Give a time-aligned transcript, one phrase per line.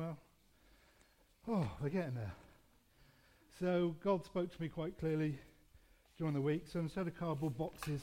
[0.00, 0.16] well.
[1.46, 2.32] Oh, we're getting there.
[3.58, 5.38] So God spoke to me quite clearly
[6.16, 6.64] during the week.
[6.72, 8.00] So instead of cardboard boxes,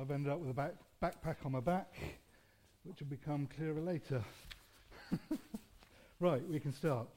[0.00, 1.92] I've ended up with a back, backpack on my back,
[2.84, 4.22] which will become clearer later.
[6.20, 7.08] right, we can start.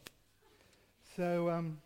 [1.15, 1.77] So um,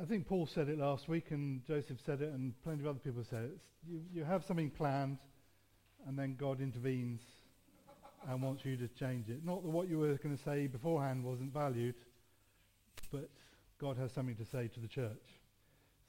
[0.00, 2.98] I think Paul said it last week, and Joseph said it, and plenty of other
[2.98, 3.58] people said it.
[3.88, 5.18] You, you have something planned,
[6.08, 7.20] and then God intervenes
[8.26, 9.44] and wants you to change it.
[9.44, 11.94] Not that what you were going to say beforehand wasn't valued,
[13.12, 13.28] but
[13.80, 15.22] God has something to say to the church.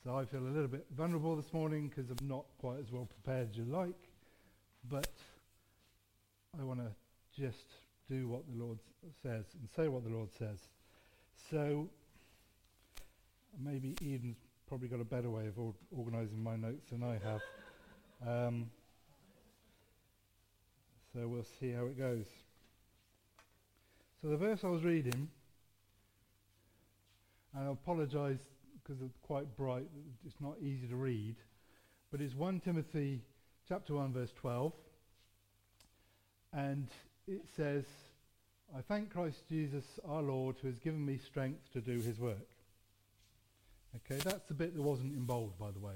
[0.04, 3.05] So I feel a little bit vulnerable this morning because I'm not quite as well
[3.05, 4.09] prepared as you like,
[4.90, 5.12] but
[6.59, 7.66] I want to just
[8.09, 8.80] do what the Lord
[9.22, 10.58] says and say what the Lord says.
[11.52, 11.89] So
[13.64, 17.41] maybe Eden's probably got a better way of or- organising my notes than I have.
[18.28, 18.70] Um,
[21.20, 22.26] so we'll see how it goes.
[24.22, 25.28] So the verse I was reading,
[27.53, 28.39] and I apologise
[28.81, 29.88] because it's quite bright,
[30.25, 31.36] it's not easy to read,
[32.09, 33.22] but it's 1 Timothy
[33.67, 34.72] chapter 1 verse 12,
[36.53, 36.88] and
[37.28, 37.84] it says,
[38.78, 42.47] I thank Christ Jesus our Lord who has given me strength to do his work.
[43.95, 45.95] Okay, that's the bit that wasn't in bold, by the way.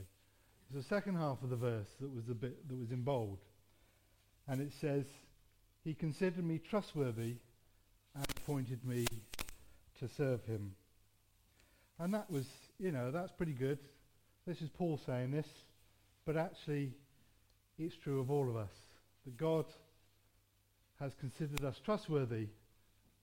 [0.67, 3.37] It's the second half of the verse that was the bit that was in bold.
[4.47, 5.05] And it says,
[5.83, 7.35] He considered me trustworthy
[8.15, 9.05] and appointed me
[9.99, 10.73] to serve him.
[11.99, 12.45] And that was,
[12.79, 13.79] you know, that's pretty good.
[14.45, 15.47] This is Paul saying this,
[16.25, 16.91] but actually
[17.79, 18.71] it's true of all of us.
[19.25, 19.65] That God
[20.99, 22.47] has considered us trustworthy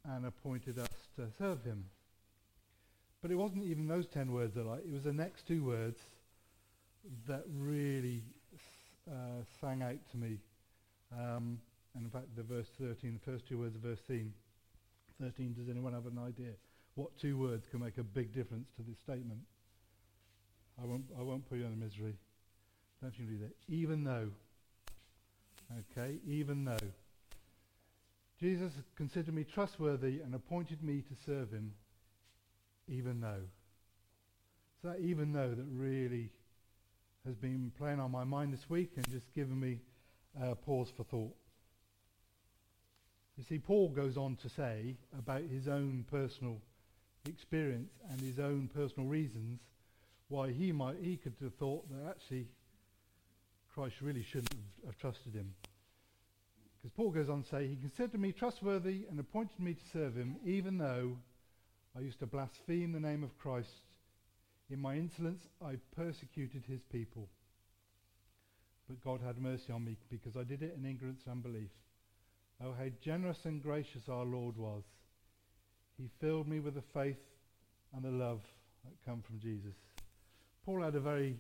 [0.09, 1.85] and appointed us to serve him.
[3.23, 5.99] But it wasn't even those ten words that I, it was the next two words
[7.29, 8.23] that really
[9.11, 10.39] uh, sang out to me.
[11.13, 11.59] Um,
[11.95, 14.33] and in fact, the verse 13, the first two words of verse 13,
[15.21, 16.53] 13, does anyone have an idea
[16.95, 19.41] what two words can make a big difference to this statement?
[20.83, 22.15] I won't, I won't put you in misery.
[23.03, 23.57] Don't you read it?
[23.69, 24.29] Even though.
[25.93, 26.77] Okay, even though.
[28.41, 31.73] Jesus considered me trustworthy and appointed me to serve him
[32.91, 33.43] even though.
[34.83, 36.31] So that even though that really
[37.27, 39.79] has been playing on my mind this week and just given me
[40.43, 41.35] uh, pause for thought.
[43.37, 46.61] You see, Paul goes on to say about his own personal
[47.27, 49.61] experience and his own personal reasons
[50.29, 52.47] why he might he could have thought that actually
[53.75, 55.55] Christ really shouldn't have, have trusted him.
[56.77, 60.15] Because Paul goes on to say, He considered me trustworthy and appointed me to serve
[60.15, 61.17] him, even though
[61.97, 63.71] I used to blaspheme the name of Christ.
[64.71, 67.29] In my insolence, I persecuted his people.
[68.91, 71.71] But God had mercy on me because I did it in ignorance and unbelief.
[72.61, 74.83] Oh, how generous and gracious our Lord was.
[75.97, 77.21] He filled me with the faith
[77.95, 78.41] and the love
[78.85, 79.77] that come from Jesus.
[80.67, 81.37] Paul had a very,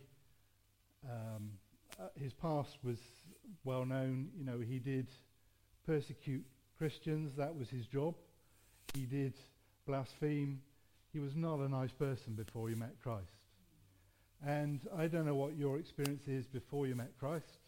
[1.04, 1.50] um,
[1.98, 2.98] uh, his past was
[3.64, 4.28] well known.
[4.38, 5.08] You know, he did
[5.84, 6.44] persecute
[6.78, 7.32] Christians.
[7.36, 8.14] That was his job.
[8.94, 9.34] He did
[9.88, 10.60] blaspheme.
[11.12, 13.39] He was not a nice person before he met Christ.
[14.46, 17.58] And I don't know what your experience is before you met Christ.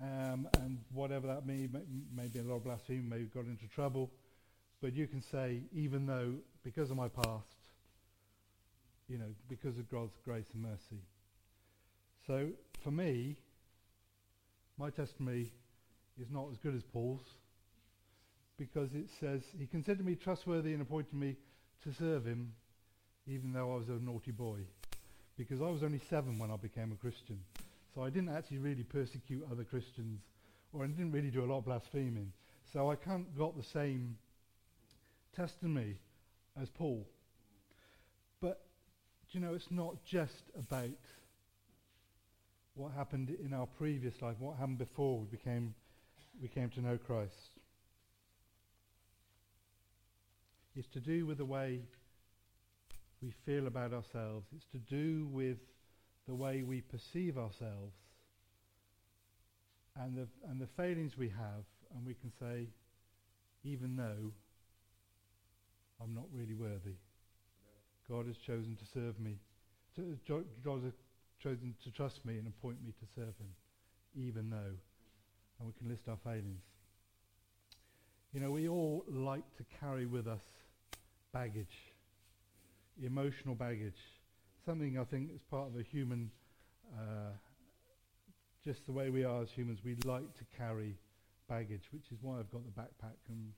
[0.00, 1.80] Um, and whatever that may, may,
[2.14, 4.10] maybe a lot of blasphemy, maybe got into trouble.
[4.80, 7.56] But you can say, even though, because of my past,
[9.08, 11.02] you know, because of God's grace and mercy.
[12.26, 12.50] So
[12.84, 13.36] for me,
[14.78, 15.50] my testimony
[16.20, 17.26] is not as good as Paul's
[18.58, 21.36] because it says he considered me trustworthy and appointed me
[21.84, 22.52] to serve him
[23.26, 24.60] even though I was a naughty boy
[25.36, 27.38] because I was only seven when I became a Christian.
[27.94, 30.20] So I didn't actually really persecute other Christians
[30.72, 32.32] or I didn't really do a lot of blaspheming.
[32.72, 34.16] So I can't got the same
[35.34, 35.96] testimony
[36.60, 37.06] as Paul.
[38.40, 38.60] But,
[39.30, 40.90] you know, it's not just about
[42.74, 45.74] what happened in our previous life, what happened before we became
[46.40, 47.32] we came to know Christ.
[50.74, 51.80] It's to do with the way
[53.22, 54.46] we feel about ourselves.
[54.54, 55.58] It's to do with
[56.28, 57.94] the way we perceive ourselves
[59.96, 61.64] and the, and the failings we have.
[61.94, 62.66] And we can say,
[63.64, 64.32] even though
[66.02, 66.96] I'm not really worthy,
[68.10, 69.38] God has chosen to serve me.
[69.96, 70.92] To, God has
[71.42, 73.54] chosen to trust me and appoint me to serve him,
[74.14, 74.76] even though.
[75.58, 76.62] And we can list our failings.
[78.34, 80.42] You know, we all like to carry with us
[81.32, 81.85] baggage,
[83.02, 83.98] emotional baggage.
[84.64, 86.30] Something I think is part of a human,
[86.96, 87.32] uh,
[88.64, 90.96] just the way we are as humans, we like to carry
[91.48, 93.52] baggage, which is why I've got the backpack and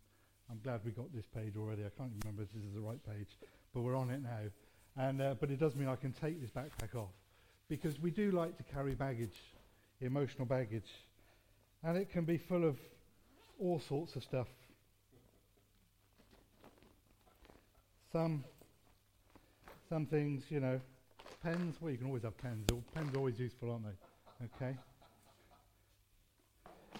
[0.50, 1.82] I'm glad we got this page already.
[1.84, 3.28] I can't remember if this is the right page,
[3.74, 4.40] but we're on it now.
[4.96, 7.10] And uh, but it does mean I can take this backpack off
[7.68, 9.36] because we do like to carry baggage,
[10.00, 10.88] emotional baggage,
[11.84, 12.76] and it can be full of
[13.60, 14.48] all sorts of stuff.
[18.12, 18.44] Some
[19.88, 20.80] some things, you know,
[21.42, 21.76] pens.
[21.80, 22.66] Well, you can always have pens.
[22.94, 24.46] Pens are always useful, aren't they?
[24.66, 24.76] Okay.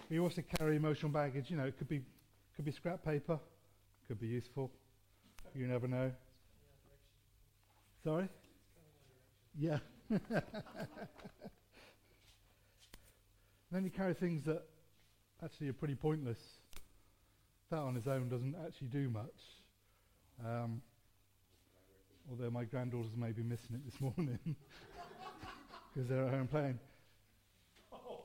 [0.09, 1.49] We also carry emotional baggage.
[1.49, 2.01] You know, it could be
[2.55, 3.39] could be scrap paper,
[4.07, 4.71] could be useful.
[5.55, 6.11] You never know.
[8.03, 8.27] Sorry?
[9.57, 9.77] Yeah.
[13.71, 14.63] then you carry things that
[15.43, 16.39] actually are pretty pointless.
[17.69, 19.25] That on its own doesn't actually do much.
[20.45, 20.81] Um,
[22.29, 24.39] although my granddaughters may be missing it this morning
[25.93, 26.79] because they're at home playing.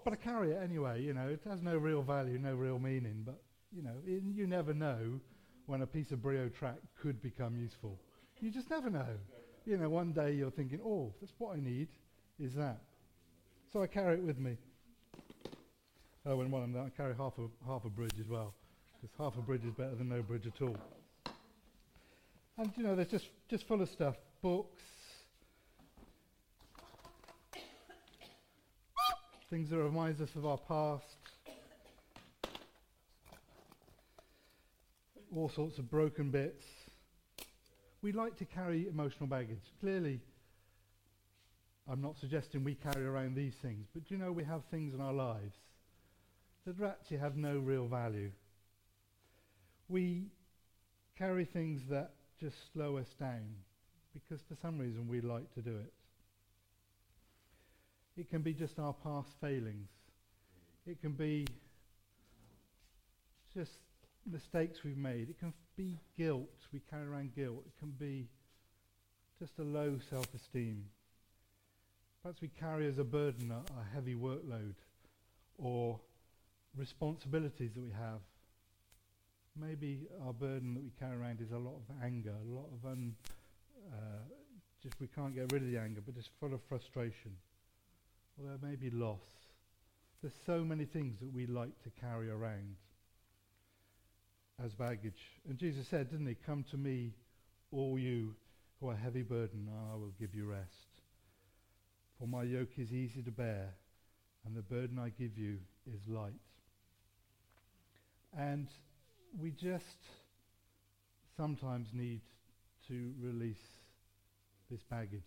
[0.04, 3.22] But I carry it anyway, you know, it has no real value, no real meaning,
[3.24, 3.42] but
[3.74, 5.20] you know, it, you never know
[5.66, 7.98] when a piece of Brio track could become useful.
[8.40, 9.16] You just never know.
[9.64, 11.88] You know, one day you're thinking, oh, that's what I need,
[12.38, 12.80] is that.
[13.72, 14.58] So I carry it with me.
[16.26, 18.54] Oh, and while I'm I carry half a, half a bridge as well,
[19.00, 20.78] because half a bridge is better than no bridge at all.
[22.56, 24.82] And, you know, they're just, just full of stuff, books,
[29.50, 31.04] things that remind us of our past,
[35.34, 36.64] all sorts of broken bits.
[38.02, 39.62] We like to carry emotional baggage.
[39.80, 40.20] Clearly,
[41.90, 45.00] I'm not suggesting we carry around these things, but you know we have things in
[45.00, 45.56] our lives
[46.66, 48.30] that actually have no real value?
[49.88, 50.26] We
[51.18, 53.54] carry things that just slow us down
[54.12, 55.92] because for some reason we like to do it.
[58.16, 59.88] It can be just our past failings.
[60.86, 61.46] It can be
[63.52, 63.72] just
[64.30, 65.30] mistakes we've made.
[65.30, 66.48] It can be guilt.
[66.72, 67.64] We carry around guilt.
[67.66, 68.28] It can be
[69.40, 70.84] just a low self-esteem.
[72.22, 74.74] Perhaps we carry as a burden a, a heavy workload
[75.58, 75.98] or
[76.76, 78.20] responsibilities that we have.
[79.60, 82.90] Maybe our burden that we carry around is a lot of anger, a lot of
[82.90, 83.14] un,
[83.92, 83.96] uh,
[84.82, 87.36] just we can't get rid of the anger, but it's full of frustration.
[88.36, 89.22] Or there may be loss.
[90.22, 92.76] There's so many things that we like to carry around
[94.62, 95.22] as baggage.
[95.48, 97.12] And Jesus said, didn't he, Come to me,
[97.70, 98.34] all you
[98.80, 101.00] who are heavy burdened, and I will give you rest.
[102.18, 103.74] For my yoke is easy to bear,
[104.44, 106.32] and the burden I give you is light.
[108.36, 108.68] And
[109.40, 109.98] we just
[111.36, 112.20] sometimes need
[112.88, 113.56] to release
[114.70, 115.22] this baggage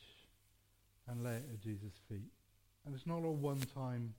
[1.08, 2.32] and lay it at Jesus' feet.
[2.86, 4.14] And it's not a one-time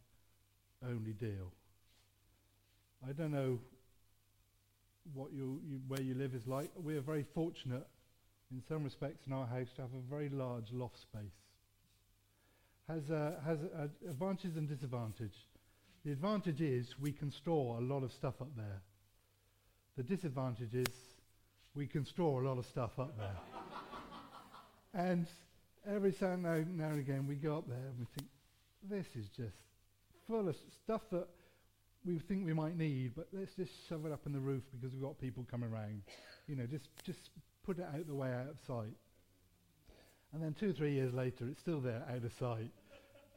[0.86, 1.52] only deal.
[3.08, 3.58] I don't know
[5.14, 6.70] what you, you, where you live is like.
[6.76, 7.86] We are very fortunate
[8.50, 11.20] in some respects in our house to have a very large loft space.
[12.88, 15.34] Has, uh, has uh, advantages and disadvantages.
[16.04, 18.82] The advantage is we can store a lot of stuff up there.
[19.98, 20.86] The disadvantage is
[21.74, 23.36] we can store a lot of stuff up there.
[24.94, 25.26] and
[25.84, 28.28] every now, now and again we go up there and we think,
[28.88, 29.56] this is just
[30.28, 31.26] full of stuff that
[32.06, 34.94] we think we might need, but let's just shove it up in the roof because
[34.94, 36.02] we've got people coming around.
[36.46, 37.30] You know, just just
[37.66, 38.94] put it out the way out of sight.
[40.32, 42.70] And then two, three years later, it's still there out of sight,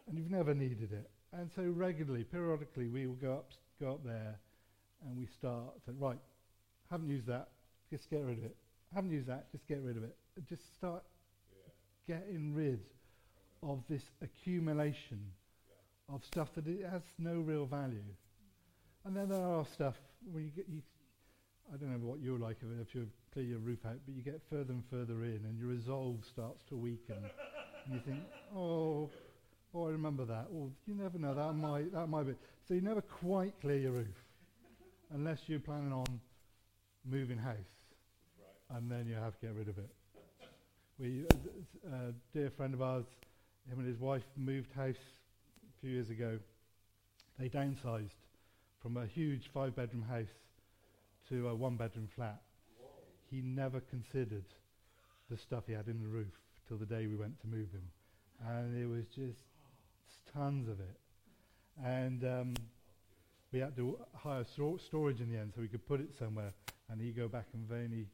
[0.08, 1.10] and you've never needed it.
[1.34, 3.50] And so regularly, periodically, we will go up,
[3.80, 4.38] go up there,
[5.03, 6.20] and we start to right.
[6.91, 7.48] Haven't used that,
[7.89, 8.55] just get rid of it.
[8.93, 10.13] Haven't used that, just get rid of it.
[10.50, 11.03] Just start
[12.07, 12.17] yeah.
[12.17, 12.81] getting rid
[13.63, 15.21] of this accumulation
[16.10, 16.15] yeah.
[16.15, 18.03] of stuff that it has no real value.
[19.05, 19.95] And then there are stuff
[20.31, 20.81] where you get, you,
[21.74, 24.41] I don't know what you're like if you clear your roof out, but you get
[24.50, 27.15] further and further in and your resolve starts to weaken.
[27.86, 28.19] and you think,
[28.53, 29.10] oh,
[29.74, 30.48] oh, I remember that.
[30.53, 32.33] Or you never know, that might, that might be.
[32.67, 34.07] So you never quite clear your roof
[35.13, 36.05] unless you're planning on
[37.10, 37.55] moving house.
[38.39, 38.77] Right.
[38.77, 39.89] And then you have to get rid of it.
[41.00, 41.25] We,
[41.91, 43.05] a dear friend of ours,
[43.67, 46.38] him and his wife moved house a few years ago.
[47.39, 48.20] They downsized
[48.81, 50.27] from a huge five bedroom house
[51.29, 52.39] to a one bedroom flat.
[52.77, 52.89] Whoa.
[53.31, 54.46] He never considered
[55.31, 56.34] the stuff he had in the roof
[56.67, 57.88] till the day we went to move him.
[58.48, 59.39] And it was just
[60.34, 61.00] tons of it.
[61.84, 62.53] And um,
[63.51, 66.53] we had to hire storage in the end so we could put it somewhere.
[66.91, 68.07] And he'd go back and vainly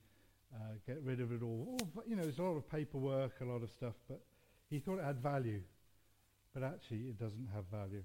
[0.53, 1.77] uh, get rid of it all.
[1.79, 2.03] all.
[2.07, 4.21] You know, there's a lot of paperwork, a lot of stuff, but
[4.69, 5.61] he thought it had value.
[6.53, 8.03] But actually, it doesn't have value.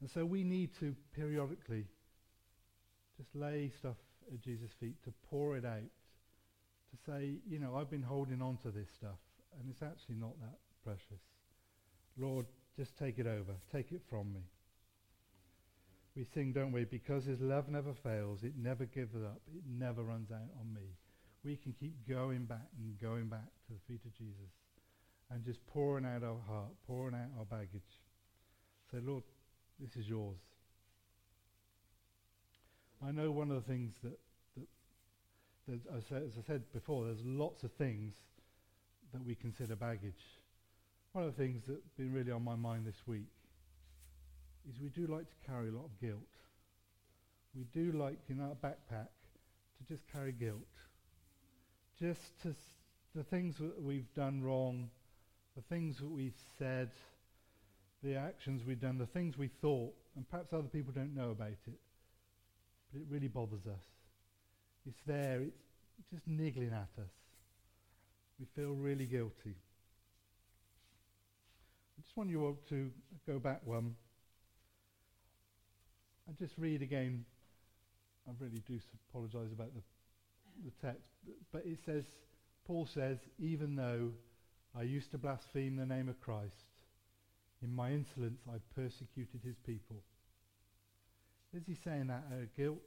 [0.00, 1.86] And so we need to periodically
[3.16, 3.96] just lay stuff
[4.32, 8.58] at Jesus' feet, to pour it out, to say, you know, I've been holding on
[8.62, 9.18] to this stuff,
[9.58, 11.22] and it's actually not that precious.
[12.18, 13.52] Lord, just take it over.
[13.70, 14.40] Take it from me.
[16.14, 16.84] We sing, don't we?
[16.84, 20.96] Because his love never fails, it never gives up, it never runs out on me.
[21.44, 24.52] We can keep going back and going back to the feet of Jesus
[25.30, 27.80] and just pouring out our heart, pouring out our baggage.
[28.90, 29.24] Say, Lord,
[29.80, 30.38] this is yours.
[33.04, 34.18] I know one of the things that,
[34.56, 34.68] that,
[35.68, 38.14] that as, I, as I said before, there's lots of things
[39.12, 40.12] that we consider baggage.
[41.12, 43.26] One of the things that's been really on my mind this week
[44.68, 46.20] is we do like to carry a lot of guilt.
[47.54, 49.08] We do like in our backpack
[49.78, 50.58] to just carry guilt.
[51.98, 52.56] Just to s-
[53.14, 54.90] the things that we've done wrong,
[55.54, 56.90] the things that we've said,
[58.02, 61.48] the actions we've done, the things we thought, and perhaps other people don't know about
[61.66, 61.80] it,
[62.92, 63.84] but it really bothers us.
[64.86, 67.10] It's there, it's just niggling at us.
[68.38, 69.54] We feel really guilty.
[71.98, 72.90] I just want you all to
[73.26, 73.94] go back one
[76.26, 77.24] and just read again.
[78.28, 78.78] I really do
[79.10, 79.82] apologise about the,
[80.64, 82.04] the text, but, but it says,
[82.66, 84.10] Paul says, even though
[84.78, 86.54] I used to blaspheme the name of Christ,
[87.62, 90.02] in my insolence I persecuted his people.
[91.54, 92.78] Is he saying that out of guilt?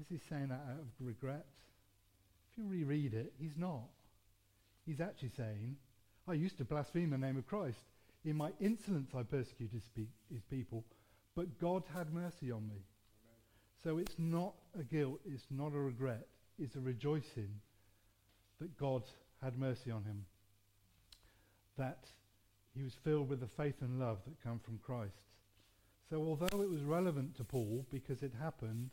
[0.00, 1.46] Is he saying that out of regret?
[2.52, 3.84] If you reread it, he's not.
[4.84, 5.76] He's actually saying,
[6.28, 7.78] I used to blaspheme the name of Christ.
[8.24, 9.82] In my insolence I persecuted
[10.30, 10.84] his people,
[11.36, 12.82] but God had mercy on me.
[13.84, 16.26] So it's not a guilt, it's not a regret,
[16.58, 17.50] it's a rejoicing
[18.58, 19.02] that God
[19.42, 20.24] had mercy on him.
[21.76, 22.06] That
[22.74, 25.12] he was filled with the faith and love that come from Christ.
[26.08, 28.90] So although it was relevant to Paul because it happened,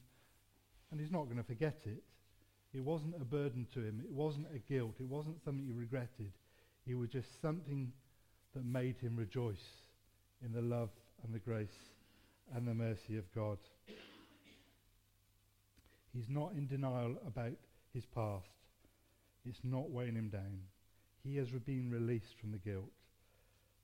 [0.91, 2.03] and he's not going to forget it,
[2.73, 4.01] it wasn't a burden to him.
[4.03, 4.95] It wasn't a guilt.
[4.99, 6.33] It wasn't something he regretted.
[6.85, 7.93] It was just something
[8.53, 9.87] that made him rejoice
[10.43, 10.89] in the love
[11.23, 11.92] and the grace
[12.55, 13.57] and the mercy of God.
[16.13, 17.57] He's not in denial about
[17.93, 18.45] his past.
[19.45, 20.59] It's not weighing him down.
[21.23, 22.91] He has been released from the guilt.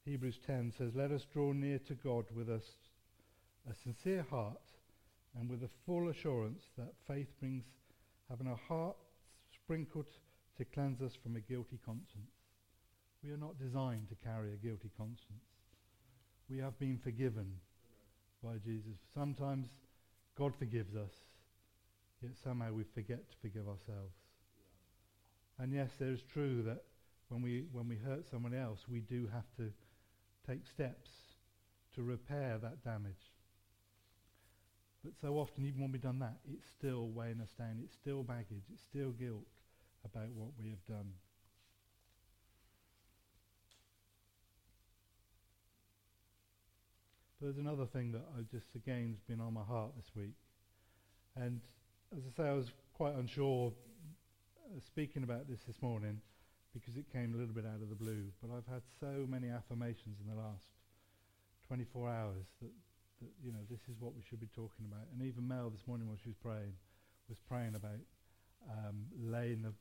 [0.05, 2.61] Hebrews 10 says, Let us draw near to God with a,
[3.69, 4.57] a sincere heart
[5.37, 7.63] and with a full assurance that faith brings
[8.29, 9.05] having our hearts
[9.63, 10.07] sprinkled
[10.57, 12.31] to cleanse us from a guilty conscience.
[13.23, 15.43] We are not designed to carry a guilty conscience.
[16.49, 17.53] We have been forgiven
[18.43, 18.97] by Jesus.
[19.13, 19.67] Sometimes
[20.37, 21.11] God forgives us,
[22.21, 24.15] yet somehow we forget to forgive ourselves.
[25.57, 26.83] And yes, there is true that
[27.27, 29.71] when we, when we hurt someone else, we do have to
[30.47, 31.09] take steps
[31.95, 33.33] to repair that damage.
[35.03, 37.79] But so often, even when we've done that, it's still weighing us down.
[37.83, 38.63] It's still baggage.
[38.71, 39.47] It's still guilt
[40.03, 41.11] about what we have done.
[47.41, 50.35] There's another thing that I just again has been on my heart this week.
[51.35, 51.61] And
[52.15, 56.19] as I say, I was quite unsure uh, speaking about this this morning
[56.73, 58.27] because it came a little bit out of the blue.
[58.41, 60.67] But I've had so many affirmations in the last
[61.67, 62.71] 24 hours that,
[63.21, 65.07] that you know this is what we should be talking about.
[65.13, 66.75] And even Mel this morning while she was praying
[67.29, 68.03] was praying about
[68.67, 69.71] um, laying the,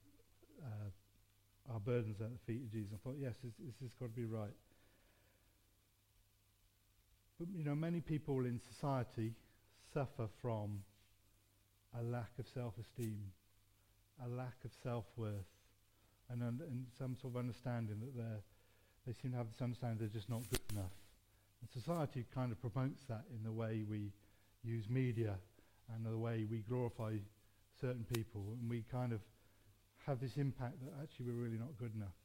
[0.62, 2.93] uh, our burdens at the feet of Jesus.
[2.95, 4.55] I thought, yes, this, this has got to be right.
[7.38, 9.33] But you know, many people in society
[9.95, 10.80] suffer from
[11.99, 13.21] a lack of self-esteem,
[14.25, 15.47] a lack of self-worth,
[16.30, 18.42] and, un- and some sort of understanding that they're,
[19.07, 20.92] they seem to have this understanding they're just not good enough.
[21.61, 24.12] And society kind of promotes that in the way we
[24.64, 25.35] use media
[25.95, 27.14] and the way we glorify
[27.80, 29.21] certain people, and we kind of
[30.07, 32.16] have this impact that actually we're really not good enough.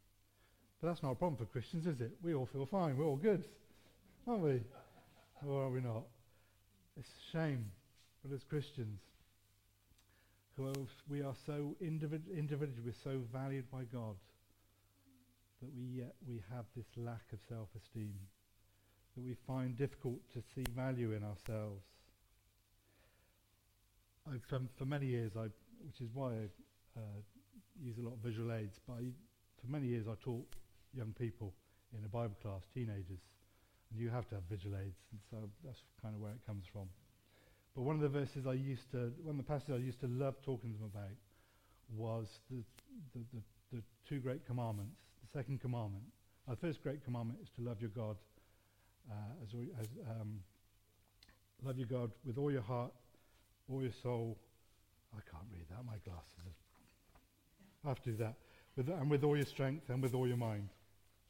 [0.81, 2.11] But that's not a problem for Christians, is it?
[2.21, 2.97] We all feel fine.
[2.97, 3.45] We're all good,
[4.27, 4.61] aren't we?
[5.47, 6.03] Or are we not?
[6.97, 7.71] It's a shame.
[8.23, 8.99] But as Christians,
[10.55, 10.73] who are,
[11.09, 14.15] we are so individ- individually, we're so valued by God
[15.61, 18.13] that we yet we have this lack of self-esteem,
[19.15, 21.83] that we find difficult to see value in ourselves.
[24.27, 25.47] I've, um, for many years, I,
[25.85, 27.19] which is why I uh,
[27.81, 29.05] use a lot of visual aids, but I,
[29.61, 30.47] for many years I taught
[30.93, 31.53] young people
[31.97, 33.19] in a Bible class, teenagers,
[33.97, 36.87] you have to have visual aids, and so that's kind of where it comes from.
[37.75, 40.07] But one of the verses I used to, one of the passages I used to
[40.07, 41.15] love talking to them about
[41.95, 42.63] was the,
[43.13, 43.41] the, the,
[43.77, 44.97] the two great commandments.
[45.21, 46.03] The second commandment,
[46.47, 48.17] the first great commandment is to love your God
[49.11, 49.87] uh, as, as
[50.19, 50.39] um,
[51.63, 52.91] love your God with all your heart,
[53.71, 54.37] all your soul.
[55.15, 55.85] I can't read that.
[55.85, 56.31] My glasses.
[56.45, 56.53] Are
[57.85, 58.35] I have to do that.
[58.75, 60.69] With, and with all your strength and with all your mind.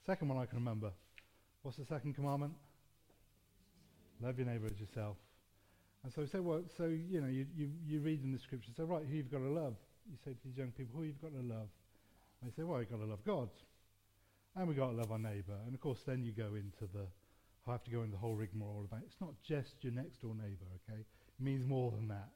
[0.06, 0.92] Second one I can remember.
[1.64, 2.54] What's the second commandment?
[4.22, 5.16] Love your neighbour as yourself.
[6.04, 8.72] And so we say, well, so you know, you, you, you read in the scripture,
[8.76, 9.76] so right, who you've got to love?
[10.12, 11.72] You say to these young people, who you've got to love?
[12.42, 13.48] And they say, well, you've got to love God.
[14.56, 15.56] And we've got to love our neighbour.
[15.66, 17.08] And of course, then you go into the,
[17.66, 19.08] I have to go into the whole rigmarole about it.
[19.08, 21.00] it's not just your next door neighbour, okay?
[21.00, 22.28] It means more than that.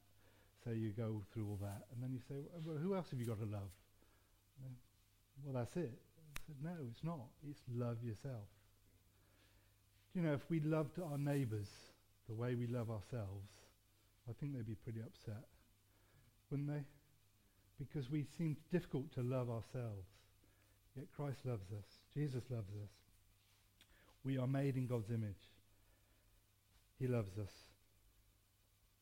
[0.64, 1.84] So you go through all that.
[1.94, 3.70] And then you say, well, who else have you got to love?
[5.44, 5.92] Well, that's it.
[5.92, 7.28] I said, no, it's not.
[7.48, 8.48] It's love yourself.
[10.18, 11.70] You know, if we loved our neighbours
[12.28, 13.52] the way we love ourselves,
[14.28, 15.44] I think they'd be pretty upset,
[16.50, 16.84] wouldn't they?
[17.78, 20.08] Because we seem difficult to love ourselves.
[20.96, 21.86] Yet Christ loves us.
[22.16, 22.90] Jesus loves us.
[24.24, 25.52] We are made in God's image.
[26.98, 27.52] He loves us.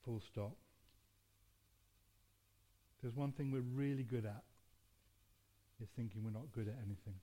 [0.04, 0.58] Full stop.
[3.02, 4.44] There's one thing we're really good at
[5.82, 7.16] is thinking we're not good at anything.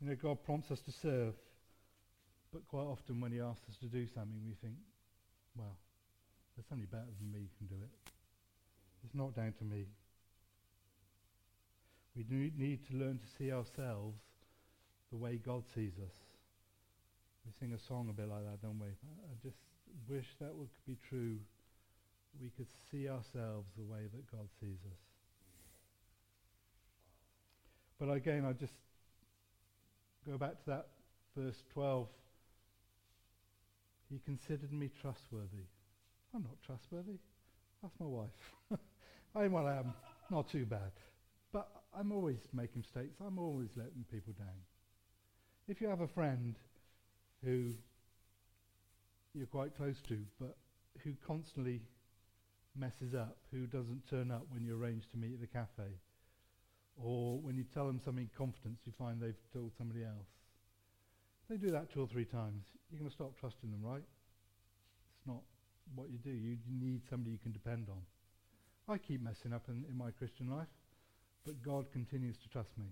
[0.00, 1.34] You know, God prompts us to serve,
[2.52, 4.74] but quite often when he asks us to do something, we think,
[5.56, 5.76] well,
[6.54, 7.90] there's somebody better than me who can do it.
[9.04, 9.86] It's not down to me.
[12.16, 12.24] We
[12.56, 14.18] need to learn to see ourselves
[15.10, 16.14] the way God sees us.
[17.44, 18.88] We sing a song a bit like that, don't we?
[18.88, 19.58] I just
[20.08, 21.36] wish that would be true.
[22.40, 24.98] We could see ourselves the way that God sees us.
[27.98, 28.72] But again, I just
[30.28, 30.86] go back to that
[31.36, 32.08] verse 12.
[34.10, 35.66] He considered me trustworthy.
[36.34, 37.18] I'm not trustworthy.
[37.82, 38.28] That's my wife.
[39.34, 39.94] I am what I am.
[40.30, 40.92] Not too bad.
[41.52, 41.68] But
[41.98, 43.16] I'm always making mistakes.
[43.24, 44.56] I'm always letting people down.
[45.68, 46.54] If you have a friend
[47.44, 47.72] who
[49.34, 50.56] you're quite close to, but
[51.04, 51.82] who constantly
[52.78, 55.90] messes up, who doesn't turn up when you arrange to meet at the cafe,
[57.02, 60.28] or when you tell them something in confidence, you find they've told somebody else.
[61.48, 62.64] They do that two or three times.
[62.90, 64.02] You're going to stop trusting them, right?
[64.02, 65.42] It's not
[65.94, 66.30] what you do.
[66.30, 68.02] You, need somebody you can depend on.
[68.88, 70.68] I keep messing up in, in my Christian life,
[71.44, 72.86] but God continues to trust me.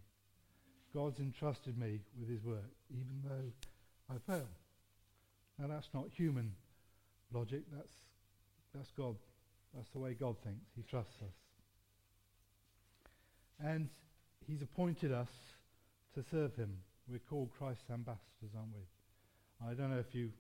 [0.93, 4.49] God's entrusted me with his work, even though I fail.
[5.59, 6.53] Now that's not human
[7.33, 7.93] logic, that's,
[8.75, 9.17] that's God.
[9.75, 10.71] That's the way God thinks.
[10.77, 11.35] He trusts us.
[13.62, 13.88] And
[14.47, 15.29] he's appointed us
[16.14, 16.77] to serve him.
[17.09, 19.69] We're called Christ's ambassadors, aren't we?
[19.69, 20.31] I don't know if you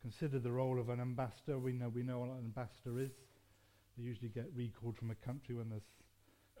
[0.00, 1.58] consider the role of an ambassador.
[1.58, 3.10] We know we know what an ambassador is.
[3.96, 5.88] They usually get recalled from a country when there's,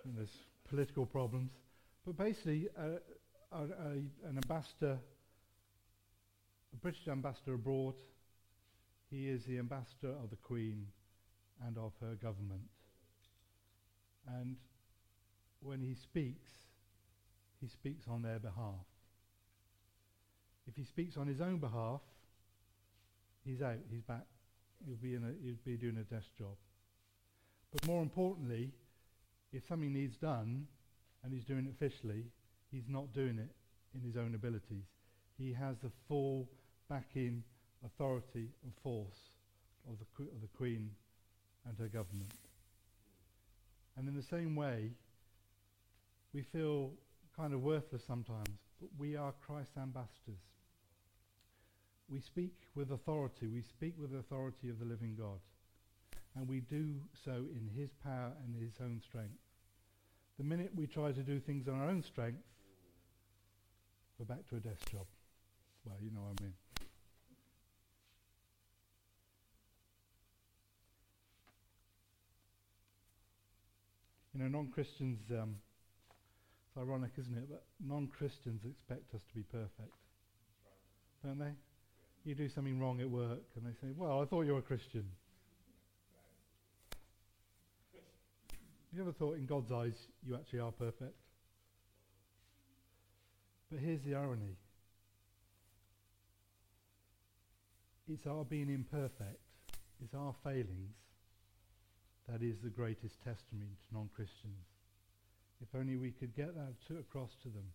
[0.02, 0.36] when there's
[0.68, 1.50] political problems.
[2.04, 2.98] But basically, uh,
[3.52, 3.90] a, a,
[4.28, 4.98] an ambassador,
[6.72, 7.94] a British ambassador abroad,
[9.10, 10.86] he is the ambassador of the Queen
[11.66, 12.62] and of her government.
[14.26, 14.56] And
[15.66, 16.50] when he speaks,
[17.60, 18.86] he speaks on their behalf.
[20.68, 22.00] If he speaks on his own behalf,
[23.44, 24.26] he's out, he's back.
[24.86, 26.56] He'll be, in a, he'll be doing a desk job.
[27.72, 28.70] But more importantly,
[29.52, 30.66] if something needs done
[31.24, 32.24] and he's doing it officially,
[32.70, 33.50] he's not doing it
[33.94, 34.84] in his own abilities.
[35.38, 36.48] He has the full
[36.88, 37.42] backing,
[37.84, 39.30] authority and force
[39.88, 40.90] of the, of the Queen
[41.66, 42.32] and her government.
[43.96, 44.90] And in the same way,
[46.36, 46.90] we feel
[47.34, 50.44] kind of worthless sometimes, but we are Christ's ambassadors.
[52.10, 53.46] We speak with authority.
[53.46, 55.40] We speak with the authority of the living God.
[56.36, 59.38] And we do so in his power and his own strength.
[60.36, 62.42] The minute we try to do things on our own strength,
[64.18, 65.06] we're back to a desk job.
[65.86, 66.54] Well, you know what I mean.
[74.34, 75.56] You know, non-Christians um,
[76.78, 77.48] ironic, isn't it?
[77.48, 79.94] But non-Christians expect us to be perfect,
[81.24, 81.52] don't they?
[82.24, 84.62] You do something wrong at work, and they say, "Well, I thought you were a
[84.62, 85.10] Christian."
[88.92, 91.14] You ever thought, in God's eyes, you actually are perfect?
[93.70, 94.56] But here's the irony.
[98.08, 99.40] It's our being imperfect,
[100.02, 100.94] it's our failings
[102.28, 104.75] that is the greatest testimony to non-Christians.
[105.60, 107.72] If only we could get that to across to them.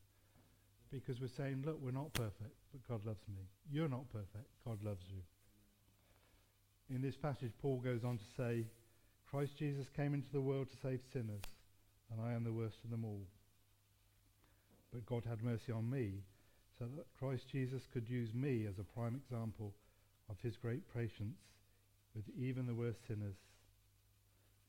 [0.91, 3.44] Because we're saying, look, we're not perfect, but God loves me.
[3.72, 5.22] You're not perfect, God loves you.
[6.94, 8.65] In this passage, Paul goes on to say,
[9.30, 11.44] Christ Jesus came into the world to save sinners,
[12.12, 13.26] and I am the worst of them all.
[14.91, 16.24] But God had mercy on me,
[16.78, 19.74] so that Christ Jesus could use me as a prime example
[20.30, 21.39] of his great patience
[22.13, 23.36] with even the worst sinners.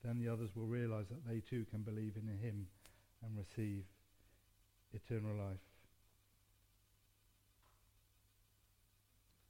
[0.04, 2.66] Then the others will realize that they too can believe in him
[3.24, 3.84] and receive
[4.92, 5.56] eternal life.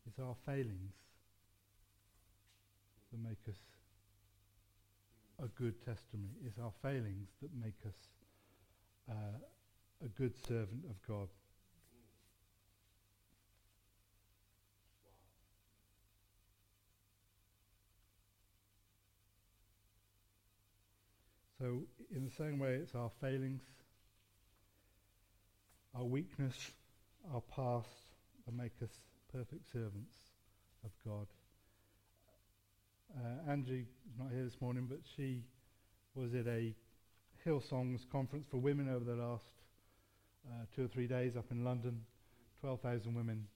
[0.07, 0.93] It's our failings
[3.11, 3.59] that make us
[5.43, 6.35] a good testimony.
[6.47, 7.95] It's our failings that make us
[9.11, 11.29] uh, a good servant of God.
[21.63, 23.63] So, in the same way, it's our failings,
[25.95, 26.57] our weakness,
[27.33, 27.87] our past
[28.45, 28.91] that make us
[29.33, 30.13] perfect servants
[30.85, 31.29] of God.
[33.17, 35.45] Uh, Angie is not here this morning, but she
[36.17, 36.75] was at a
[37.47, 39.45] Hillsongs conference for women over the last
[40.51, 42.01] uh, two or three days up in London.
[42.61, 43.47] 12,000 women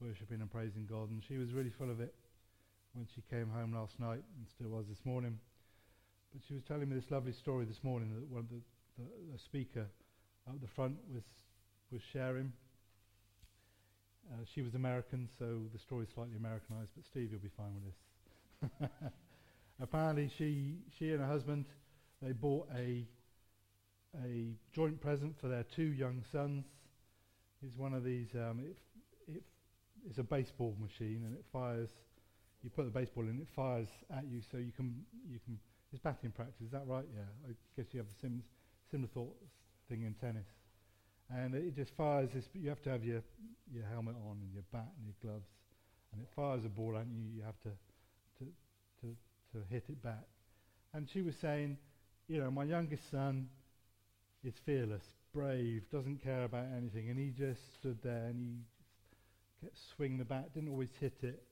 [0.00, 2.12] worshipping and praising God, and she was really full of it
[2.94, 5.38] when she came home last night and still was this morning.
[6.32, 8.60] But she was telling me this lovely story this morning that one of the,
[8.98, 9.86] the, the speaker
[10.48, 11.22] up the front was
[11.90, 12.52] was sharing.
[14.32, 17.74] Uh, she was American, so the story is slightly Americanized, but Steve, you'll be fine
[17.74, 18.88] with this.
[19.82, 21.66] Apparently, she she and her husband
[22.22, 23.06] they bought a
[24.24, 26.64] a joint present for their two young sons.
[27.66, 28.28] It's one of these.
[28.34, 28.78] Um, it,
[29.28, 29.42] it,
[30.08, 31.90] it's a baseball machine, and it fires.
[32.62, 35.58] You put the baseball in, it fires at you, so you can you can
[35.92, 37.04] it's batting practice, is that right?
[37.14, 37.48] Yeah.
[37.48, 38.42] I guess you have the sim-
[38.90, 39.36] similar thought
[39.88, 40.46] thing in tennis.
[41.30, 43.22] And it just fires this, you have to have your,
[43.72, 45.46] your helmet on and your bat and your gloves.
[46.12, 47.70] And it fires a ball at you, you have to,
[48.38, 48.50] to,
[49.00, 49.16] to,
[49.52, 50.24] to hit it back.
[50.94, 51.78] And she was saying,
[52.28, 53.48] you know, my youngest son
[54.44, 57.08] is fearless, brave, doesn't care about anything.
[57.08, 58.62] And he just stood there and
[59.60, 61.42] he kept swinging the bat, didn't always hit it,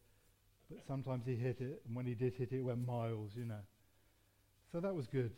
[0.69, 1.83] but sometimes he hit it.
[1.87, 3.61] And when he did hit it, it went miles, you know.
[4.73, 5.33] So that was good.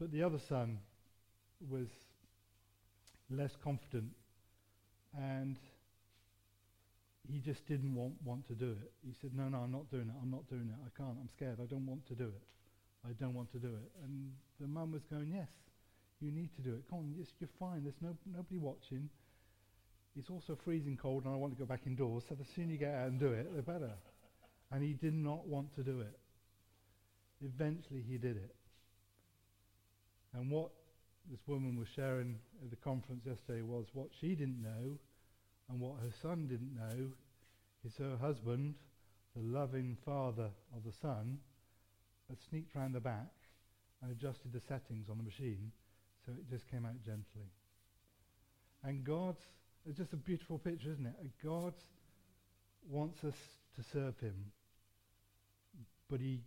[0.00, 0.78] But the other son
[1.68, 1.88] was
[3.30, 4.10] less confident
[5.16, 5.56] and
[7.30, 8.90] he just didn't want, want to do it.
[9.06, 10.14] He said, no, no, I'm not doing it.
[10.22, 10.78] I'm not doing it.
[10.84, 11.16] I can't.
[11.20, 11.58] I'm scared.
[11.60, 12.42] I don't want to do it.
[13.06, 13.90] I don't want to do it.
[14.04, 15.48] And the mum was going, yes,
[16.20, 16.82] you need to do it.
[16.88, 17.82] Come on, yes, you're fine.
[17.84, 19.08] There's no, nobody watching.
[20.18, 22.24] It's also freezing cold and I want to go back indoors.
[22.28, 23.92] So the sooner you get out and do it, the better.
[24.72, 26.18] And he did not want to do it.
[27.44, 28.54] Eventually he did it.
[30.34, 30.70] And what
[31.30, 34.98] this woman was sharing at the conference yesterday was what she didn't know
[35.68, 37.08] and what her son didn't know
[37.84, 38.74] is her husband,
[39.36, 41.38] the loving father of the son,
[42.28, 43.32] had sneaked round the back
[44.02, 45.70] and adjusted the settings on the machine
[46.24, 47.48] so it just came out gently.
[48.84, 49.40] And God's,
[49.86, 51.14] it's just a beautiful picture, isn't it?
[51.44, 51.74] God
[52.88, 53.34] wants us
[53.76, 54.52] to serve him,
[56.10, 56.40] but he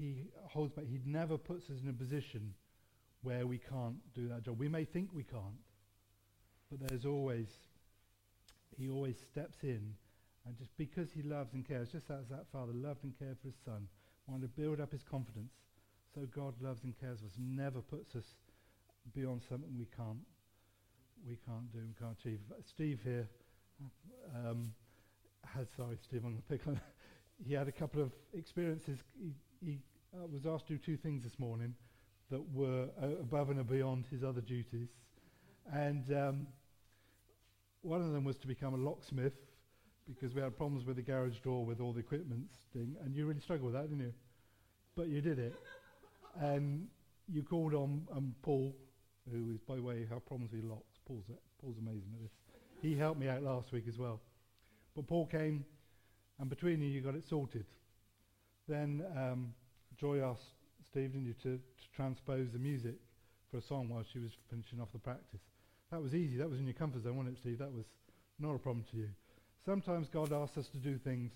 [0.00, 0.86] he holds back.
[0.86, 2.54] He never puts us in a position
[3.22, 4.58] where we can't do that job.
[4.58, 5.60] We may think we can't,
[6.70, 7.48] but there's always,
[8.78, 9.94] he always steps in,
[10.46, 13.48] and just because he loves and cares, just as that father loved and cared for
[13.48, 13.86] his son,
[14.26, 15.52] wanted to build up his confidence,
[16.14, 18.24] so God loves and cares for us, never puts us
[19.14, 20.24] beyond something we can't,
[21.28, 22.40] we can't do and can't achieve.
[22.64, 23.28] Steve here
[24.34, 24.72] um,
[25.44, 26.80] had, sorry, Steve, I'm going to pick on.
[27.46, 28.98] he had a couple of experiences.
[29.18, 29.78] He, he
[30.14, 31.74] uh, was asked to do two things this morning
[32.30, 34.88] that were uh, above and beyond his other duties.
[35.72, 36.46] And um,
[37.82, 39.34] one of them was to become a locksmith
[40.08, 42.96] because we had problems with the garage door with all the equipment thing.
[43.04, 44.14] And you really struggled with that, didn't you?
[44.96, 45.54] But you did it.
[46.40, 46.86] and
[47.32, 48.74] you called on um, Paul,
[49.30, 50.98] who is, by the way, have problems with locks.
[51.06, 51.24] Paul's,
[51.60, 52.32] Paul's amazing at this.
[52.82, 54.20] He helped me out last week as well.
[54.96, 55.64] But Paul came,
[56.38, 57.66] and between you, you got it sorted.
[58.70, 59.52] Then um,
[59.98, 60.54] Joy asked
[60.86, 62.94] Steve, didn't you, to, to transpose the music
[63.50, 65.40] for a song while she was finishing off the practice.
[65.90, 66.36] That was easy.
[66.36, 67.58] That was in your comfort zone, wasn't it, Steve?
[67.58, 67.84] That was
[68.38, 69.08] not a problem to you.
[69.66, 71.32] Sometimes God asks us to do things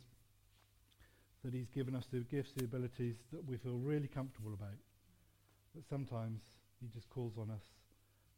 [1.44, 4.78] that He's given us the gifts, the abilities that we feel really comfortable about.
[5.74, 6.40] But sometimes
[6.80, 7.64] He just calls on us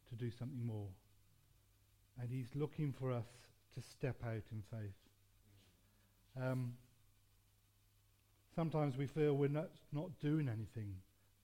[0.09, 0.89] to do something more.
[2.19, 3.27] And He's looking for us
[3.75, 4.97] to step out in faith.
[6.41, 6.73] Um,
[8.57, 10.95] Sometimes we feel we're not, not doing anything,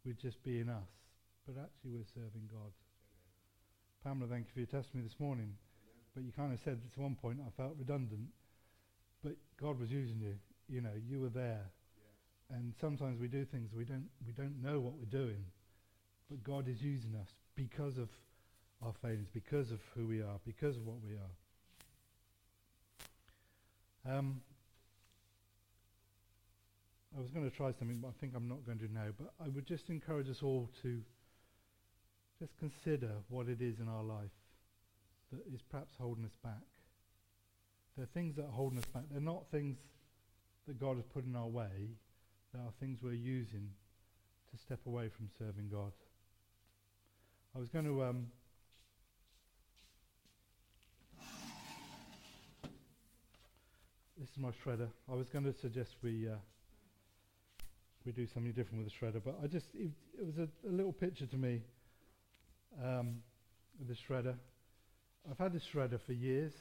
[0.04, 0.90] we're just being us.
[1.46, 2.72] But actually, we're serving God.
[4.04, 5.54] Pamela, thank you for your testimony this morning.
[6.16, 8.30] But you kind of said at one point I felt redundant.
[9.24, 10.34] But God was using you.
[10.68, 11.70] You know, you were there.
[12.50, 15.46] And sometimes we do things we don't we don't know what we're doing.
[16.32, 18.10] But God is using us because of
[18.84, 21.30] our failings, because of who we are, because of what we are.
[24.18, 24.42] Um,
[27.16, 29.08] I was going to try something, but I think I'm not going to now.
[29.18, 31.02] But I would just encourage us all to
[32.40, 34.32] just consider what it is in our life
[35.32, 36.64] that is perhaps holding us back.
[37.96, 39.04] There are things that are holding us back.
[39.12, 39.78] They're not things
[40.68, 41.92] that God has put in our way.
[42.54, 43.70] There are things we're using
[44.52, 45.92] to step away from serving God.
[47.56, 48.28] I was going to um,
[54.20, 54.88] this is my shredder.
[55.12, 56.38] I was going to suggest we uh,
[58.06, 59.90] we do something different with the shredder, but I just it,
[60.20, 61.62] it was a, a, little picture to me
[62.84, 63.22] um,
[63.88, 64.36] the shredder.
[65.30, 66.54] I've had this shredder for years.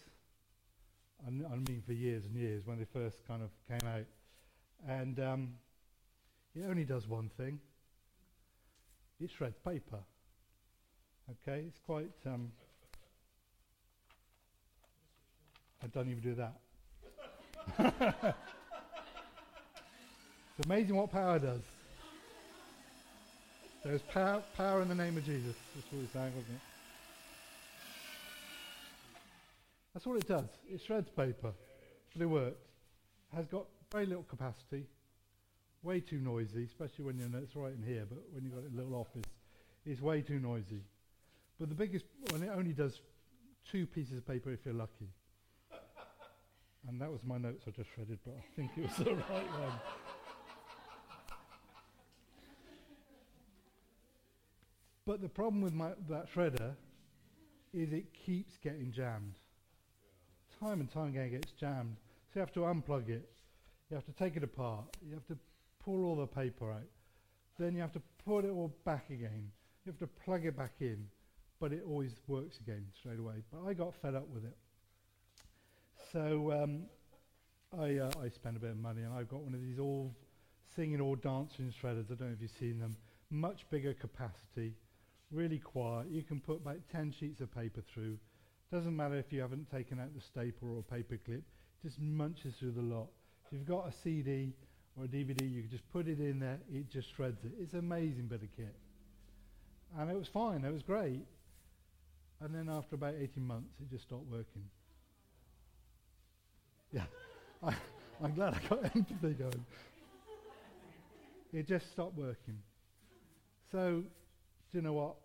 [1.27, 4.07] I mean for years and years when they first kind of came out,
[4.89, 5.55] and um,
[6.55, 7.61] it only does one thing.
[9.21, 10.01] It shreds paper.
[11.31, 12.11] Okay, it's quite.
[12.27, 12.51] Um,
[15.83, 16.37] I don't even do
[17.79, 18.37] that.
[20.59, 21.63] it's amazing what power does.
[23.85, 25.57] There's power, power in the name of Jesus.
[25.75, 26.61] That's what he's saying, wasn't it?
[29.93, 30.49] That's what it does.
[30.73, 31.53] It shreds paper,
[32.13, 32.65] but it works.
[33.35, 34.87] Has got very little capacity,
[35.83, 38.65] way too noisy, especially when you know it's right in here, but when you've got
[38.65, 39.31] a little office,
[39.85, 40.83] it's way too noisy.
[41.59, 43.01] But the biggest, when it only does
[43.71, 45.09] two pieces of paper if you're lucky.
[46.89, 49.51] And that was my notes I just shredded, but I think it was the right
[49.61, 49.79] one.
[55.05, 56.75] But the problem with my, that shredder
[57.73, 59.39] is it keeps getting jammed.
[60.61, 61.97] Time and time again it gets jammed.
[62.29, 63.29] So you have to unplug it.
[63.91, 64.85] You have to take it apart.
[65.05, 65.37] You have to
[65.85, 66.87] pull all the paper out.
[67.59, 69.51] Then you have to put it all back again.
[69.85, 71.09] You have to plug it back in.
[71.59, 73.43] But it always works again straight away.
[73.53, 74.57] But I got fed up with it.
[76.13, 76.83] So um,
[77.79, 80.15] I, uh, I spent a bit of money and I've got one of these all
[80.77, 82.11] singing or dancing shredders.
[82.11, 82.97] I don't know if you've seen them.
[83.31, 84.75] Much bigger capacity,
[85.33, 86.09] really quiet.
[86.11, 88.19] You can put about 10 sheets of paper through.
[88.73, 91.43] Doesn't matter if you haven't taken out the staple or a paper clip.
[91.83, 93.09] Just munches through the lot.
[93.47, 94.55] If you've got a CD
[94.97, 96.59] or a DVD, you can just put it in there.
[96.73, 97.53] It just shreds it.
[97.61, 98.75] It's an amazing bit of kit.
[99.99, 100.65] And it was fine.
[100.65, 101.27] It was great.
[102.41, 104.65] And then after about 18 months, it just stopped working.
[106.95, 107.05] Yeah,
[107.63, 107.75] I,
[108.23, 109.65] I'm glad I got empathy going.
[111.55, 112.59] It just stopped working.
[113.71, 114.05] So,
[114.73, 115.17] do you know what?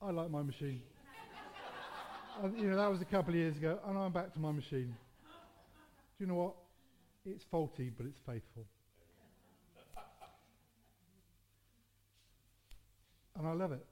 [0.00, 0.80] I like my machine.
[2.56, 4.94] you know, that was a couple of years ago, and I'm back to my machine.
[5.24, 6.54] Do you know what?
[7.26, 8.64] It's faulty, but it's faithful.
[13.36, 13.84] and I love it.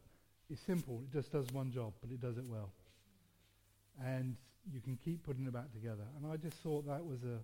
[0.48, 1.02] It's simple.
[1.02, 2.70] It just does one job, but it does it well.
[4.04, 4.36] And
[4.72, 6.04] you can keep putting it back together.
[6.16, 7.38] And I just thought that was a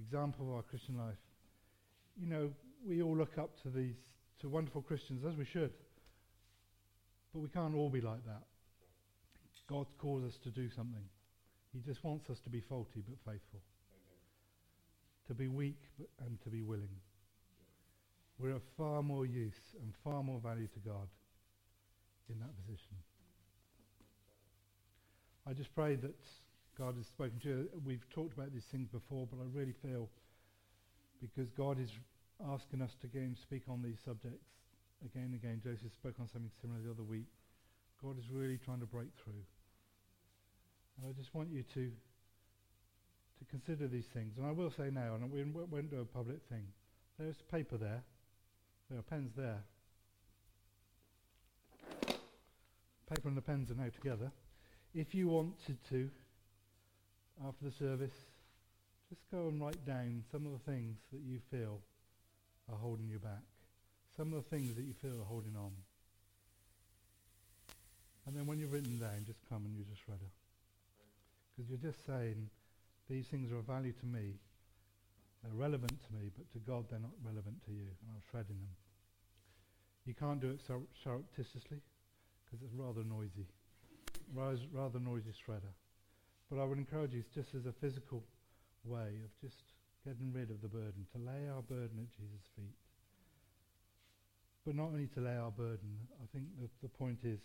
[0.00, 1.18] example of our Christian life.
[2.20, 2.50] You know,
[2.86, 3.96] we all look up to these
[4.40, 5.72] to wonderful Christians as we should.
[7.34, 8.42] But we can't all be like that.
[9.68, 11.02] God calls us to do something.
[11.72, 13.60] He just wants us to be faulty but faithful.
[15.26, 16.94] To be weak but, and to be willing.
[18.38, 21.08] We're of far more use and far more value to God
[22.28, 22.94] in that position.
[25.46, 26.14] I just pray that
[26.78, 27.68] God has spoken to you.
[27.84, 30.08] We've talked about these things before, but I really feel
[31.20, 31.90] because God is
[32.52, 34.46] asking us to again speak on these subjects
[35.04, 35.60] again and again.
[35.62, 37.28] Joseph spoke on something similar the other week.
[38.02, 39.44] God is really trying to break through.
[40.96, 41.90] And I just want you to
[43.38, 44.34] to consider these things.
[44.36, 46.64] And I will say now, and we won't do a public thing.
[47.18, 48.02] There's paper there.
[48.90, 49.62] There are pens there.
[53.08, 54.30] Paper and the pens are now together.
[54.94, 56.08] If you wanted to,
[57.46, 58.14] after the service,
[59.08, 61.80] just go and write down some of the things that you feel
[62.70, 63.42] are holding you back.
[64.16, 65.72] Some of the things that you feel are holding on.
[68.26, 70.30] And then when you've written them down, just come and use a shredder.
[71.50, 72.48] Because you're just saying,
[73.10, 74.38] these things are of value to me.
[75.42, 77.84] They're relevant to me, but to God they're not relevant to you.
[77.84, 78.74] And I'm shredding them.
[80.06, 81.80] You can't do it sur- surreptitiously
[82.44, 83.46] because it's rather noisy.
[84.32, 85.74] Rather noisy shredder.
[86.50, 88.22] But I would encourage you, just as a physical
[88.84, 89.74] way of just
[90.04, 92.76] getting rid of the burden, to lay our burden at Jesus' feet.
[94.64, 97.40] But not only to lay our burden, I think that the point is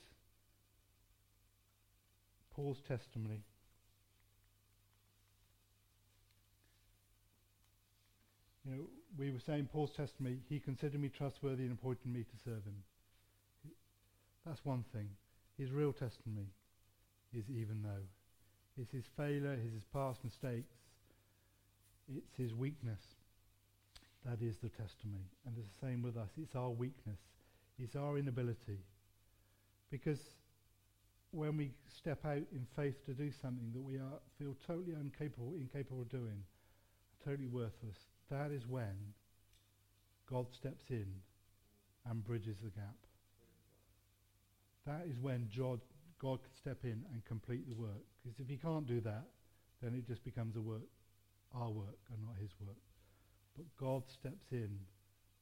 [2.55, 3.43] Paul's testimony.
[8.65, 8.81] You know,
[9.17, 12.83] we were saying Paul's testimony, he considered me trustworthy and appointed me to serve him.
[14.45, 15.09] That's one thing.
[15.57, 16.47] His real testimony
[17.33, 18.05] is even though.
[18.81, 20.73] It's his failure, it's his past mistakes,
[22.07, 23.01] it's his weakness.
[24.25, 25.29] That is the testimony.
[25.45, 26.29] And it's the same with us.
[26.41, 27.19] It's our weakness.
[27.77, 28.79] It's our inability.
[29.89, 30.19] Because
[31.31, 35.53] when we step out in faith to do something that we are, feel totally incapable,
[35.55, 36.43] incapable of doing,
[37.23, 37.97] totally worthless,
[38.29, 38.95] that is when
[40.29, 41.07] God steps in
[42.09, 42.97] and bridges the gap.
[44.85, 45.79] That is when God,
[46.19, 48.03] God can step in and complete the work.
[48.23, 49.25] Because if he can't do that,
[49.81, 50.89] then it just becomes a work,
[51.55, 52.77] our work and not his work.
[53.59, 54.71] But God steps in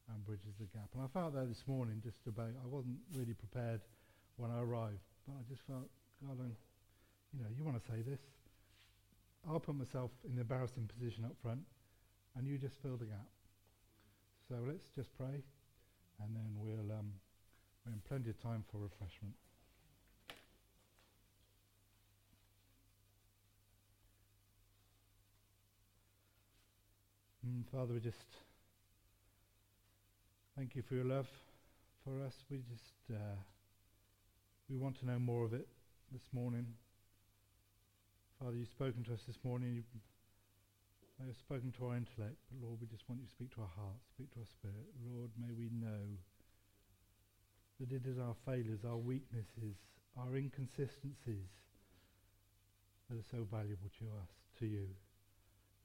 [0.10, 0.90] and bridges the gap.
[0.98, 3.82] And I felt that this morning just about, I wasn't really prepared
[4.38, 5.86] when I arrived, but I just felt,
[6.26, 6.58] God, I'm,
[7.30, 8.18] you know, you want to say this?
[9.48, 11.62] I'll put myself in the embarrassing position up front,
[12.36, 13.30] and you just fill the gap.
[14.50, 15.46] So let's just pray,
[16.18, 17.14] and then we'll, um,
[17.86, 19.36] we're in plenty of time for refreshment.
[27.48, 28.28] Mm, Father, we just
[30.58, 31.28] thank you for your love
[32.04, 32.34] for us.
[32.50, 33.38] We just uh,
[34.70, 35.68] we want to know more of it
[36.12, 36.66] this morning.
[38.40, 39.76] Father, you've spoken to us this morning.
[39.76, 39.84] You
[41.20, 43.62] may have spoken to our intellect, but Lord, we just want you to speak to
[43.62, 44.92] our hearts, speak to our spirit.
[45.08, 46.20] Lord, may we know
[47.80, 49.78] that it is our failures, our weaknesses,
[50.20, 51.48] our inconsistencies
[53.08, 54.88] that are so valuable to us, to you.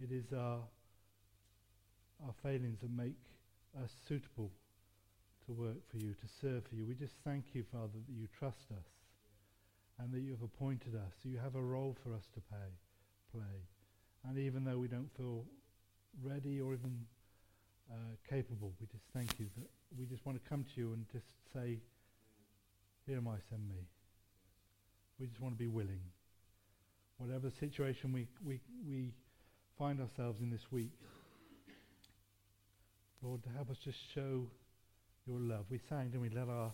[0.01, 0.59] It is our
[2.25, 3.19] our failings that make
[3.83, 4.51] us suitable
[5.47, 6.87] to work for you, to serve for you.
[6.87, 8.87] We just thank you, Father, that you trust us
[9.99, 11.13] and that you have appointed us.
[11.25, 12.71] You have a role for us to pay,
[13.33, 13.67] play.
[14.29, 15.45] And even though we don't feel
[16.23, 17.05] ready or even
[17.91, 17.95] uh,
[18.29, 21.27] capable, we just thank you that we just want to come to you and just
[21.53, 21.79] say,
[23.07, 23.87] here am I, send me.
[25.19, 26.01] We just want to be willing.
[27.19, 29.13] Whatever situation we, we, we
[29.79, 30.93] find ourselves in this week,
[33.23, 34.47] Lord, help us just show
[35.27, 35.67] your love.
[35.71, 36.29] We sang, didn't we?
[36.31, 36.73] Let our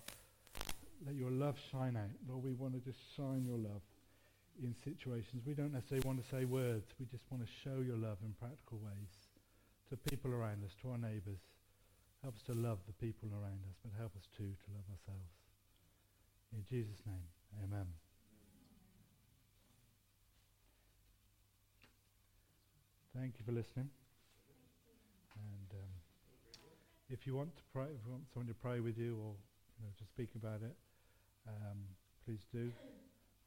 [1.07, 2.11] let your love shine out.
[2.29, 3.83] Lord, we want to just shine your love
[4.63, 5.43] in situations.
[5.47, 6.91] We don't necessarily want to say words.
[6.99, 9.13] We just want to show your love in practical ways
[9.91, 11.39] to people around us, to our neighbours.
[12.23, 15.31] Help us to love the people around us, but help us too to love ourselves.
[16.53, 17.29] In Jesus' name,
[17.63, 17.87] amen.
[23.15, 23.91] Thank you for listening.
[25.37, 25.93] And um,
[27.11, 29.33] if you want to pray, if you want someone to pray with you or
[29.79, 30.77] you know, to speak about it,
[31.49, 31.79] um,
[32.25, 32.71] please do.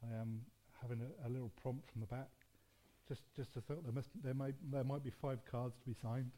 [0.03, 0.41] I am
[0.81, 2.29] having a, a, little prompt from the back.
[3.07, 5.95] Just, just to thought there must, there might, there might be five cards to be
[6.01, 6.31] signed.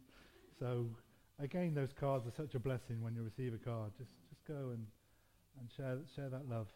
[0.60, 0.88] So,
[1.40, 3.92] again, those cards are such a blessing when you receive a card.
[3.98, 4.86] Just, just go and,
[5.60, 6.68] and share, share that love,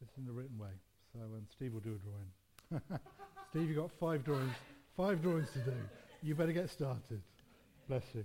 [0.00, 0.74] just in the written way.
[1.12, 3.00] So, and Steve will do a drawing.
[3.50, 4.54] Steve, you've got five drawings,
[4.96, 5.76] five drawings to do.
[6.22, 7.22] You better get started.
[7.88, 8.24] Bless you.